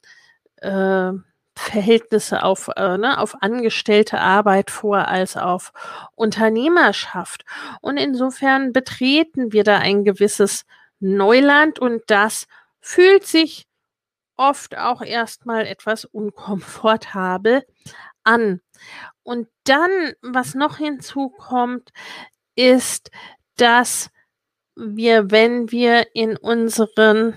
äh, 0.58 1.12
Verhältnisse 1.58 2.42
auf, 2.44 2.70
äh, 2.76 2.98
ne, 2.98 3.18
auf 3.18 3.42
angestellte 3.42 4.20
Arbeit 4.20 4.70
vor 4.70 5.08
als 5.08 5.36
auf 5.36 5.72
Unternehmerschaft. 6.14 7.44
Und 7.80 7.96
insofern 7.96 8.72
betreten 8.72 9.52
wir 9.52 9.64
da 9.64 9.78
ein 9.78 10.04
gewisses 10.04 10.64
Neuland 11.00 11.78
und 11.78 12.02
das 12.08 12.46
fühlt 12.80 13.26
sich 13.26 13.66
oft 14.36 14.76
auch 14.76 15.02
erstmal 15.02 15.66
etwas 15.66 16.04
unkomfortabel 16.04 17.64
an. 18.24 18.60
Und 19.22 19.48
dann, 19.64 20.12
was 20.22 20.54
noch 20.54 20.76
hinzukommt, 20.78 21.90
ist, 22.54 23.10
dass 23.56 24.10
wir, 24.76 25.30
wenn 25.30 25.70
wir 25.70 26.14
in 26.14 26.36
unseren 26.36 27.34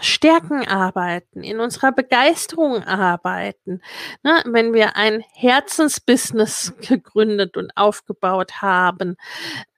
Stärken 0.00 0.66
arbeiten, 0.66 1.44
in 1.44 1.60
unserer 1.60 1.92
Begeisterung 1.92 2.82
arbeiten. 2.82 3.82
Ne, 4.22 4.42
wenn 4.46 4.72
wir 4.72 4.96
ein 4.96 5.22
Herzensbusiness 5.34 6.74
gegründet 6.88 7.56
und 7.56 7.76
aufgebaut 7.76 8.62
haben, 8.62 9.16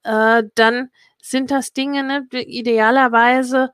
äh, 0.04 0.44
dann 0.54 0.90
sind 1.24 1.50
das 1.50 1.72
Dinge, 1.72 2.02
ne, 2.02 2.26
idealerweise 2.32 3.72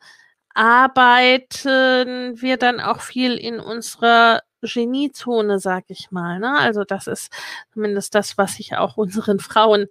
arbeiten 0.54 2.40
wir 2.40 2.56
dann 2.56 2.80
auch 2.80 3.00
viel 3.00 3.34
in 3.36 3.58
unserer 3.58 4.42
Geniezone, 4.62 5.58
sag 5.58 5.84
ich 5.88 6.10
mal. 6.10 6.38
Ne? 6.38 6.58
Also 6.58 6.84
das 6.84 7.06
ist 7.08 7.32
zumindest 7.72 8.14
das, 8.14 8.38
was 8.38 8.60
ich 8.60 8.76
auch 8.76 8.96
unseren 8.96 9.40
Frauen 9.40 9.86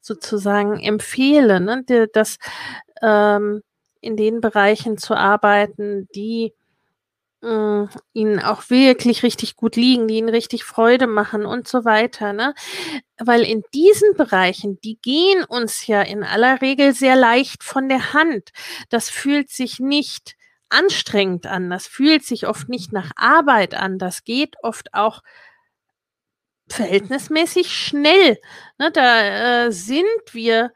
sozusagen 0.00 0.80
empfehle, 0.80 1.60
ne? 1.60 1.84
dass 2.12 2.38
ähm, 3.00 3.62
in 4.00 4.16
den 4.16 4.40
Bereichen 4.40 4.98
zu 4.98 5.14
arbeiten, 5.14 6.08
die 6.14 6.52
äh, 7.42 7.86
ihnen 8.12 8.40
auch 8.40 8.70
wirklich 8.70 9.22
richtig 9.22 9.56
gut 9.56 9.76
liegen, 9.76 10.08
die 10.08 10.16
ihnen 10.16 10.28
richtig 10.28 10.64
Freude 10.64 11.06
machen 11.06 11.46
und 11.46 11.68
so 11.68 11.84
weiter. 11.84 12.32
Ne? 12.32 12.54
Weil 13.18 13.42
in 13.42 13.62
diesen 13.74 14.14
Bereichen, 14.16 14.78
die 14.82 14.98
gehen 15.00 15.44
uns 15.44 15.86
ja 15.86 16.02
in 16.02 16.24
aller 16.24 16.60
Regel 16.60 16.94
sehr 16.94 17.16
leicht 17.16 17.62
von 17.62 17.88
der 17.88 18.12
Hand. 18.12 18.50
Das 18.88 19.10
fühlt 19.10 19.50
sich 19.50 19.80
nicht 19.80 20.36
anstrengend 20.70 21.46
an, 21.46 21.70
das 21.70 21.86
fühlt 21.86 22.24
sich 22.24 22.46
oft 22.46 22.68
nicht 22.68 22.92
nach 22.92 23.10
Arbeit 23.16 23.74
an, 23.74 23.98
das 23.98 24.24
geht 24.24 24.56
oft 24.62 24.92
auch 24.92 25.22
verhältnismäßig 26.68 27.72
schnell. 27.72 28.38
Ne? 28.78 28.90
Da 28.92 29.66
äh, 29.66 29.72
sind 29.72 30.04
wir 30.32 30.72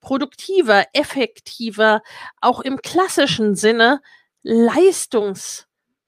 produktiver, 0.00 0.84
effektiver, 0.92 2.02
auch 2.40 2.60
im 2.60 2.82
klassischen 2.82 3.54
Sinne 3.56 4.00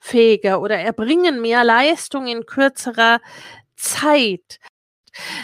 leistungsfähiger 0.04 0.61
oder 0.61 0.78
erbringen 0.78 1.40
mehr 1.40 1.64
Leistung 1.64 2.26
in 2.26 2.46
kürzerer 2.46 3.20
Zeit. 3.76 4.61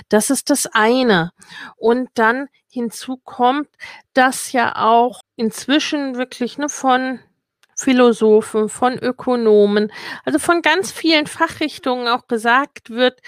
Das 0.09 0.31
ist 0.31 0.50
das 0.50 0.67
eine. 0.67 1.33
Und 1.76 2.11
dann 2.14 2.49
hinzu 2.69 3.19
kommt, 3.19 3.69
dass 4.14 4.52
ja 4.52 4.76
auch 4.76 5.21
inzwischen 5.37 6.17
wirklich 6.17 6.59
ne, 6.59 6.69
von 6.69 7.21
Philosophen, 7.76 8.69
von 8.69 8.99
Ökonomen, 8.99 9.93
also 10.25 10.38
von 10.38 10.62
ganz 10.62 10.93
vielen 10.93 11.26
Fachrichtungen 11.26 12.09
auch 12.09 12.26
gesagt 12.26 12.90
wird, 12.90 13.21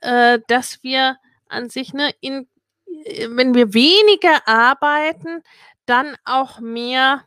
äh, 0.00 0.40
dass 0.48 0.82
wir 0.82 1.18
an 1.48 1.68
sich 1.68 1.92
ne, 1.92 2.12
in 2.20 2.48
äh, 3.04 3.28
wenn 3.30 3.54
wir 3.54 3.74
weniger 3.74 4.46
arbeiten, 4.48 5.42
dann 5.86 6.16
auch 6.24 6.58
mehr 6.60 7.24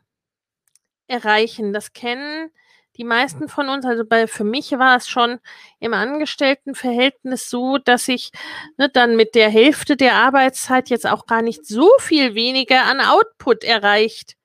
erreichen. 1.07 1.71
Das 1.71 1.93
kennen 1.93 2.51
die 2.97 3.03
meisten 3.03 3.47
von 3.47 3.69
uns. 3.69 3.85
Also 3.85 4.05
bei 4.05 4.27
für 4.27 4.43
mich 4.43 4.71
war 4.73 4.97
es 4.97 5.07
schon 5.07 5.39
im 5.79 5.93
Angestelltenverhältnis 5.93 7.49
so, 7.49 7.77
dass 7.77 8.07
ich 8.07 8.31
ne, 8.77 8.89
dann 8.89 9.15
mit 9.15 9.35
der 9.35 9.49
Hälfte 9.49 9.97
der 9.97 10.15
Arbeitszeit 10.15 10.89
jetzt 10.89 11.07
auch 11.07 11.25
gar 11.25 11.41
nicht 11.41 11.65
so 11.65 11.89
viel 11.99 12.35
weniger 12.35 12.83
an 12.85 13.01
Output 13.01 13.63
erreicht 13.63 14.35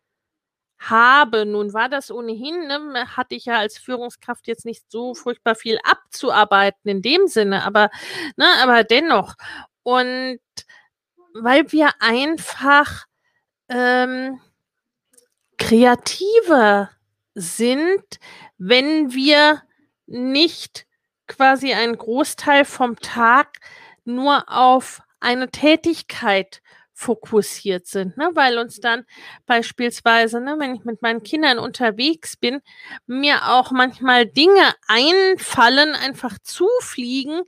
habe. 0.78 1.46
Nun 1.46 1.72
war 1.74 1.88
das 1.88 2.10
ohnehin, 2.10 2.66
ne, 2.66 3.16
hatte 3.16 3.34
ich 3.34 3.44
ja 3.44 3.58
als 3.58 3.78
Führungskraft 3.78 4.48
jetzt 4.48 4.64
nicht 4.64 4.90
so 4.90 5.14
furchtbar 5.14 5.54
viel 5.54 5.78
abzuarbeiten 5.84 6.90
in 6.90 7.02
dem 7.02 7.26
Sinne, 7.28 7.64
aber, 7.64 7.90
ne, 8.36 8.46
aber 8.62 8.82
dennoch. 8.84 9.34
Und 9.82 10.40
weil 11.34 11.70
wir 11.72 11.90
einfach 12.00 13.04
ähm, 13.68 14.40
kreativer 15.58 16.90
sind, 17.34 18.18
wenn 18.58 19.12
wir 19.12 19.62
nicht 20.06 20.86
quasi 21.26 21.72
einen 21.72 21.96
Großteil 21.96 22.64
vom 22.64 22.96
Tag 22.96 23.58
nur 24.04 24.44
auf 24.48 25.02
eine 25.20 25.50
Tätigkeit 25.50 26.62
fokussiert 27.00 27.86
sind, 27.86 28.18
ne? 28.18 28.30
weil 28.34 28.58
uns 28.58 28.78
dann 28.78 29.06
beispielsweise, 29.46 30.38
ne, 30.38 30.56
wenn 30.58 30.74
ich 30.74 30.84
mit 30.84 31.00
meinen 31.00 31.22
Kindern 31.22 31.58
unterwegs 31.58 32.36
bin, 32.36 32.60
mir 33.06 33.48
auch 33.48 33.70
manchmal 33.70 34.26
Dinge 34.26 34.74
einfallen, 34.86 35.94
einfach 35.94 36.38
zufliegen, 36.42 37.40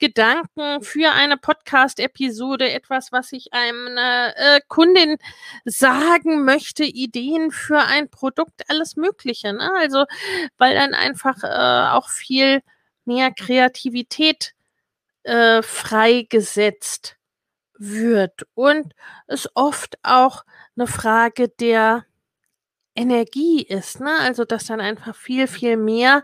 Gedanken 0.00 0.82
für 0.82 1.12
eine 1.12 1.36
Podcast-Episode, 1.36 2.72
etwas, 2.72 3.12
was 3.12 3.30
ich 3.30 3.52
einer 3.52 4.34
äh, 4.36 4.60
Kundin 4.66 5.18
sagen 5.64 6.44
möchte, 6.44 6.82
Ideen 6.82 7.52
für 7.52 7.78
ein 7.78 8.10
Produkt, 8.10 8.68
alles 8.68 8.96
Mögliche. 8.96 9.52
Ne? 9.52 9.70
Also, 9.78 10.06
weil 10.58 10.74
dann 10.74 10.94
einfach 10.94 11.44
äh, 11.44 11.94
auch 11.94 12.08
viel 12.08 12.60
mehr 13.04 13.30
Kreativität 13.30 14.54
äh, 15.22 15.62
freigesetzt 15.62 17.15
wird 17.78 18.46
und 18.54 18.94
es 19.26 19.48
oft 19.54 19.98
auch 20.02 20.44
eine 20.76 20.86
Frage 20.86 21.48
der 21.48 22.04
Energie 22.94 23.62
ist, 23.62 24.00
ne? 24.00 24.10
Also, 24.20 24.44
dass 24.44 24.66
dann 24.66 24.80
einfach 24.80 25.14
viel, 25.14 25.46
viel 25.46 25.76
mehr 25.76 26.22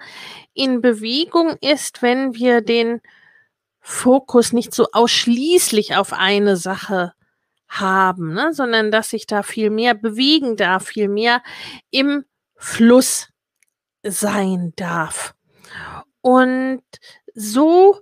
in 0.55 0.81
Bewegung 0.81 1.57
ist, 1.61 2.01
wenn 2.03 2.35
wir 2.35 2.63
den 2.63 3.03
Fokus 3.81 4.53
nicht 4.53 4.73
so 4.75 4.87
ausschließlich 4.93 5.97
auf 5.97 6.13
eine 6.13 6.57
Sache 6.57 7.13
haben, 7.69 8.35
ne? 8.35 8.53
sondern 8.53 8.91
dass 8.91 9.11
sich 9.11 9.27
da 9.27 9.43
viel 9.43 9.71
mehr 9.71 9.95
bewegen 9.95 10.57
darf, 10.57 10.87
viel 10.87 11.09
mehr 11.09 11.43
im 11.91 12.25
Fluss 12.57 13.29
sein 14.03 14.73
darf. 14.77 15.35
Und 16.21 16.83
so 17.35 17.99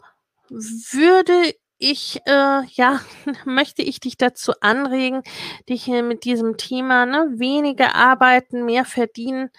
würde 0.49 1.55
ich, 1.81 2.21
äh, 2.27 2.63
ja, 2.75 3.01
möchte 3.45 3.83
ich 3.83 4.01
dich 4.01 4.17
dazu 4.17 4.53
anregen, 4.61 5.23
dich 5.69 5.85
hier 5.85 6.03
mit 6.05 6.25
diesem 6.25 6.57
Thema, 6.57 7.07
ne, 7.07 7.27
weniger 7.37 7.95
arbeiten, 7.97 8.65
mehr 8.65 8.85
verdienen, 8.85 9.51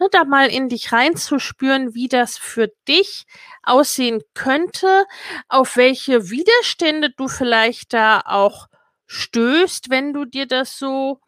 ne, 0.00 0.08
da 0.10 0.24
mal 0.24 0.48
in 0.48 0.68
dich 0.68 0.92
reinzuspüren, 0.92 1.94
wie 1.94 2.08
das 2.08 2.38
für 2.38 2.68
dich 2.88 3.26
aussehen 3.62 4.22
könnte, 4.34 5.04
auf 5.48 5.76
welche 5.76 6.30
Widerstände 6.30 7.10
du 7.10 7.28
vielleicht 7.28 7.92
da 7.92 8.22
auch 8.24 8.66
stößt, 9.06 9.90
wenn 9.90 10.12
du 10.12 10.24
dir 10.24 10.46
das 10.46 10.78
so 10.78 11.20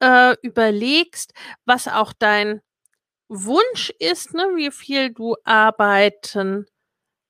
äh, 0.00 0.36
überlegst, 0.42 1.32
was 1.64 1.88
auch 1.88 2.12
dein 2.18 2.62
Wunsch 3.28 3.90
ist, 3.98 4.34
ne, 4.34 4.44
wie 4.56 4.70
viel 4.70 5.12
du 5.12 5.36
arbeiten 5.44 6.66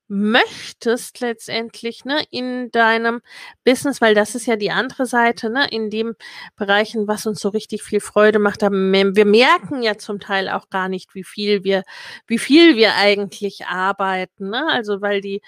möchtest 0.09 1.21
letztendlich, 1.21 2.03
ne, 2.03 2.23
in 2.31 2.71
deinem 2.71 3.21
Business, 3.63 4.01
weil 4.01 4.15
das 4.15 4.35
ist 4.35 4.47
ja 4.47 4.55
die 4.55 4.71
andere 4.71 5.05
Seite, 5.05 5.49
ne, 5.49 5.67
in 5.69 5.89
dem 5.89 6.15
Bereichen, 6.57 7.07
was 7.07 7.25
uns 7.25 7.39
so 7.39 7.49
richtig 7.49 7.83
viel 7.83 7.99
Freude 8.01 8.39
macht. 8.39 8.61
wir 8.61 9.25
merken 9.25 9.83
ja 9.83 9.97
zum 9.97 10.19
Teil 10.19 10.49
auch 10.49 10.69
gar 10.69 10.89
nicht, 10.89 11.15
wie 11.15 11.23
viel 11.23 11.63
wir, 11.63 11.83
wie 12.27 12.39
viel 12.39 12.75
wir 12.75 12.95
eigentlich 12.95 13.67
arbeiten, 13.67 14.49
ne, 14.49 14.67
also 14.71 15.01
weil 15.01 15.21
die 15.21 15.41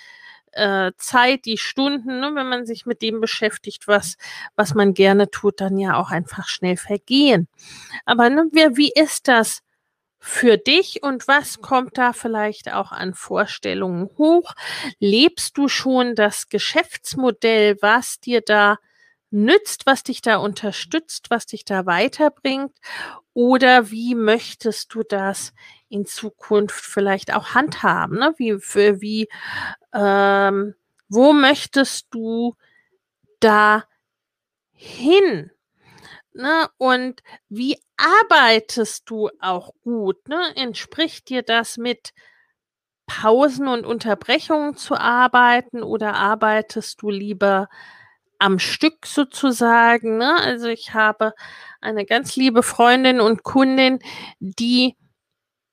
äh, 0.54 0.92
Zeit, 0.98 1.46
die 1.46 1.58
Stunden, 1.58 2.20
ne, 2.20 2.32
wenn 2.36 2.48
man 2.48 2.66
sich 2.66 2.86
mit 2.86 3.02
dem 3.02 3.22
beschäftigt, 3.22 3.88
was, 3.88 4.18
was 4.56 4.74
man 4.76 4.94
gerne 4.94 5.30
tut, 5.32 5.62
dann 5.62 5.78
ja 5.78 5.96
auch 5.98 6.12
einfach 6.12 6.48
schnell 6.48 6.78
vergehen. 6.78 7.48
Aber 8.06 8.30
ne, 8.30 8.46
wie, 8.52 8.78
wie 8.78 8.92
ist 8.94 9.28
das? 9.28 9.62
Für 10.24 10.58
dich 10.58 11.02
und 11.02 11.28
was 11.28 11.62
kommt 11.62 11.98
da 11.98 12.14
vielleicht 12.14 12.72
auch 12.72 12.92
an 12.92 13.16
Vorstellungen 13.16 14.08
hoch? 14.20 14.54
Lebst 15.00 15.58
du 15.58 15.68
schon 15.68 16.14
das 16.14 16.48
Geschäftsmodell, 16.48 17.78
was 17.82 18.20
dir 18.20 18.42
da 18.42 18.78
nützt, 19.32 19.88
was 19.88 20.04
dich 20.04 20.22
da 20.22 20.38
unterstützt, 20.38 21.32
was 21.32 21.48
dich 21.48 21.66
da 21.66 21.88
weiterbringt? 21.88 22.72
Oder 23.34 23.90
wie 23.90 24.14
möchtest 24.14 24.94
du 24.94 25.02
das 25.02 25.54
in 25.90 26.06
Zukunft 26.06 26.86
vielleicht 26.86 27.34
auch 27.34 27.56
handhaben? 27.56 28.20
Ne? 28.20 28.36
Wie, 28.38 28.60
für, 28.60 29.02
wie, 29.02 29.28
ähm, 29.92 30.76
wo 31.10 31.34
möchtest 31.34 32.08
du 32.12 32.56
da 33.40 33.86
hin? 34.72 35.50
Ne? 36.34 36.68
Und 36.78 37.22
wie 37.50 37.78
arbeitest 37.98 39.10
du 39.10 39.30
auch 39.40 39.74
gut? 39.84 40.28
Ne? 40.28 40.40
Entspricht 40.56 41.30
dir 41.30 41.44
das 41.44 41.78
mit 41.78 42.14
Pausen 43.08 43.68
und 43.68 43.86
Unterbrechungen 43.86 44.78
zu 44.78 44.96
arbeiten 44.96 45.84
oder 45.84 46.14
arbeitest 46.16 47.02
du 47.02 47.10
lieber 47.10 47.68
am 48.40 48.60
Stück 48.60 49.06
sozusagen? 49.06 50.18
Ne? 50.18 50.36
Also 50.42 50.68
ich 50.68 50.94
habe 50.94 51.34
eine 51.82 52.06
ganz 52.06 52.36
liebe 52.36 52.64
Freundin 52.64 53.20
und 53.22 53.44
Kundin, 53.44 54.00
die 54.40 54.96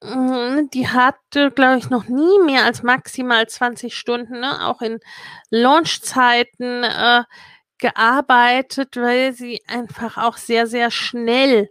Mhm, 0.02 0.70
die 0.72 0.86
hatte, 0.88 1.50
glaube 1.50 1.78
ich, 1.78 1.90
noch 1.90 2.06
nie 2.06 2.38
mehr 2.44 2.64
als 2.64 2.82
maximal 2.84 3.48
20 3.48 3.96
Stunden, 3.96 4.38
ne, 4.40 4.64
auch 4.66 4.80
in 4.80 5.00
Launchzeiten 5.50 6.84
äh, 6.84 7.24
gearbeitet, 7.78 8.96
weil 8.96 9.32
sie 9.32 9.62
einfach 9.66 10.18
auch 10.18 10.36
sehr, 10.36 10.66
sehr 10.66 10.90
schnell 10.90 11.70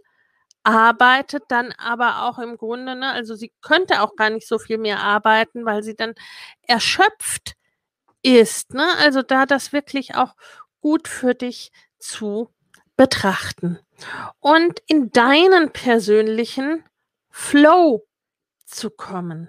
arbeitet, 0.64 1.44
dann 1.48 1.72
aber 1.78 2.24
auch 2.24 2.38
im 2.38 2.56
Grunde, 2.58 2.96
ne, 2.96 3.12
also 3.12 3.34
sie 3.34 3.52
könnte 3.62 4.02
auch 4.02 4.16
gar 4.16 4.30
nicht 4.30 4.46
so 4.46 4.58
viel 4.58 4.78
mehr 4.78 5.00
arbeiten, 5.00 5.64
weil 5.64 5.82
sie 5.82 5.94
dann 5.96 6.14
erschöpft 6.62 7.54
ist, 8.22 8.74
ne? 8.74 8.86
Also 8.98 9.22
da 9.22 9.46
das 9.46 9.72
wirklich 9.72 10.14
auch 10.16 10.34
gut 10.80 11.08
für 11.08 11.34
dich 11.34 11.72
zu 11.98 12.50
betrachten. 12.96 13.78
Und 14.40 14.80
in 14.86 15.10
deinen 15.10 15.72
persönlichen 15.72 16.84
Flow 17.30 18.06
zu 18.66 18.90
kommen. 18.90 19.48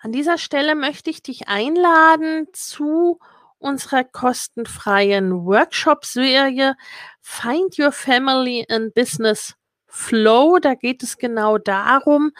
An 0.00 0.12
dieser 0.12 0.38
Stelle 0.38 0.74
möchte 0.74 1.10
ich 1.10 1.22
dich 1.22 1.48
einladen 1.48 2.48
zu 2.52 3.18
unserer 3.58 4.04
kostenfreien 4.04 5.44
Workshop-Serie 5.44 6.76
Find 7.20 7.78
Your 7.78 7.92
Family 7.92 8.64
in 8.68 8.92
Business 8.92 9.54
Flow. 9.86 10.58
Da 10.58 10.74
geht 10.74 11.02
es 11.02 11.18
genau 11.18 11.58
darum, 11.58 12.32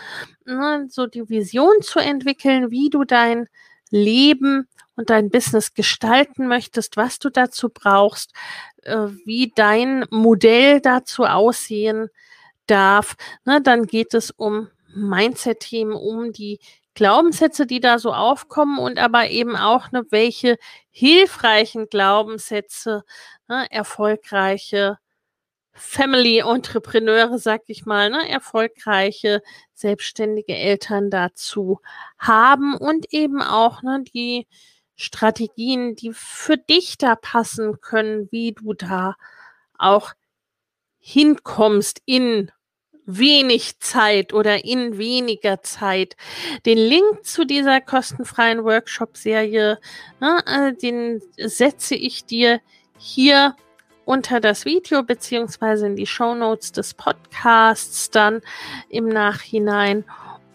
ne, 0.45 0.87
so 0.89 1.07
die 1.07 1.29
Vision 1.29 1.83
zu 1.83 1.99
entwickeln, 1.99 2.71
wie 2.71 2.91
du 2.91 3.05
dein 3.05 3.49
Leben 3.91 4.69
und 4.97 5.11
dein 5.11 5.31
Business 5.31 5.75
gestalten 5.75 6.47
möchtest, 6.49 6.97
was 6.97 7.19
du 7.19 7.31
dazu 7.31 7.69
brauchst, 7.69 8.33
äh, 8.83 9.09
wie 9.25 9.53
dein 9.55 10.05
Modell 10.11 10.81
dazu 10.81 11.25
aussehen 11.25 12.09
darf. 12.67 13.17
Ne, 13.45 13.61
dann 13.63 13.87
geht 13.87 14.15
es 14.15 14.31
um 14.31 14.69
Mindset-Themen, 14.95 15.95
um 15.95 16.33
die 16.33 16.59
Glaubenssätze, 16.99 17.65
die 17.65 17.79
da 17.79 18.01
so 18.01 18.13
aufkommen 18.13 18.81
und 18.81 18.99
aber 18.99 19.31
eben 19.31 19.55
auch, 19.55 19.93
ne, 19.93 20.05
welche 20.11 20.59
hilfreichen 20.91 21.89
Glaubenssätze 21.89 23.05
ne, 23.47 23.69
erfolgreiche 23.71 24.99
Family-Entrepreneure, 25.75 27.39
sag 27.39 27.63
ich 27.69 27.87
mal, 27.87 28.11
ne, 28.11 28.29
erfolgreiche 28.29 29.43
selbstständige 29.75 30.57
Eltern 30.57 31.09
dazu 31.09 31.79
haben 32.19 32.75
und 32.77 33.07
eben 33.13 33.43
auch 33.43 33.83
ne, 33.83 34.03
die 34.13 34.49
Strategien, 34.97 35.95
die 35.95 36.13
für 36.13 36.57
dich 36.57 36.99
da 36.99 37.15
passen 37.15 37.81
können, 37.81 38.27
wie 38.33 38.55
du 38.55 38.75
da 38.75 39.15
auch 39.79 40.15
hinkommst 40.99 42.03
in 42.07 42.51
wenig 43.09 43.81
Zeit 43.81 44.35
oder 44.35 44.65
in 44.65 44.99
weniger 44.99 45.63
Zeit. 45.63 46.15
Den 46.67 46.79
Link 46.79 47.25
zu 47.25 47.45
dieser 47.47 47.81
kostenfreien 47.81 48.65
Workshop-Serie, 48.65 49.79
ne, 50.21 50.39
äh, 50.47 50.75
den 50.75 51.23
setze 51.39 51.95
ich 51.95 52.27
dir 52.27 52.61
hier 52.99 53.57
unter 54.05 54.41
das 54.41 54.65
Video 54.67 55.03
beziehungsweise 55.03 55.87
in 55.87 55.97
die 55.97 56.07
Show 56.07 56.35
Notes 56.35 56.73
des 56.73 56.95
Podcasts 56.95 58.11
dann 58.11 58.43
im 58.91 59.09
Nachhinein. 59.09 60.05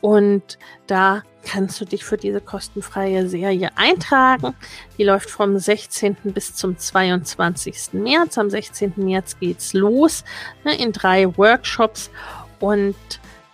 Und 0.02 0.60
da 0.86 1.24
kannst 1.44 1.80
du 1.80 1.86
dich 1.86 2.04
für 2.04 2.18
diese 2.18 2.42
kostenfreie 2.42 3.28
Serie 3.28 3.70
eintragen. 3.76 4.56
Die 4.98 5.04
läuft 5.04 5.30
vom 5.30 5.58
16. 5.58 6.18
bis 6.26 6.56
zum 6.56 6.78
22. 6.78 7.94
März. 7.94 8.38
Am 8.38 8.50
16. 8.50 8.94
März 8.98 9.40
geht's 9.40 9.74
los 9.74 10.24
ne, 10.64 10.76
in 10.76 10.92
drei 10.92 11.36
Workshops 11.38 12.12
und 12.64 12.96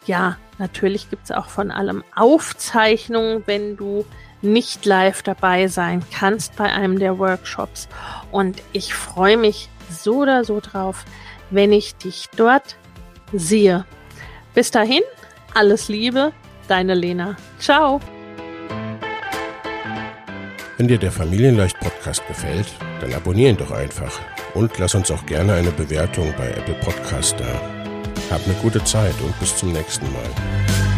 ja, 0.05 0.37
natürlich 0.59 1.09
gibt 1.09 1.23
es 1.23 1.31
auch 1.31 1.47
von 1.47 1.71
allem 1.71 2.03
Aufzeichnungen, 2.15 3.41
wenn 3.47 3.75
du 3.75 4.05
nicht 4.43 4.85
live 4.85 5.23
dabei 5.23 5.67
sein 5.67 6.03
kannst 6.13 6.55
bei 6.57 6.65
einem 6.65 6.99
der 6.99 7.17
Workshops. 7.17 7.89
Und 8.31 8.61
ich 8.71 8.93
freue 8.93 9.35
mich 9.35 9.67
so 9.89 10.17
oder 10.17 10.43
so 10.43 10.59
drauf, 10.59 11.05
wenn 11.49 11.73
ich 11.73 11.95
dich 11.95 12.27
dort 12.35 12.77
sehe. 13.33 13.83
Bis 14.53 14.69
dahin, 14.69 15.01
alles 15.55 15.89
Liebe, 15.89 16.31
deine 16.67 16.93
Lena. 16.93 17.35
Ciao. 17.57 17.99
Wenn 20.77 20.87
dir 20.87 20.99
der 20.99 21.11
Familienleicht 21.11 21.79
Podcast 21.79 22.27
gefällt, 22.27 22.67
dann 23.01 23.11
abonnieren 23.15 23.57
doch 23.57 23.71
einfach 23.71 24.19
und 24.53 24.77
lass 24.77 24.93
uns 24.93 25.09
auch 25.09 25.25
gerne 25.25 25.53
eine 25.53 25.71
Bewertung 25.71 26.31
bei 26.37 26.51
Apple 26.51 26.75
Podcast 26.75 27.39
da. 27.39 27.78
Hab 28.29 28.45
eine 28.45 28.53
gute 28.55 28.83
Zeit 28.83 29.15
und 29.21 29.37
bis 29.39 29.55
zum 29.55 29.71
nächsten 29.71 30.11
Mal. 30.13 30.88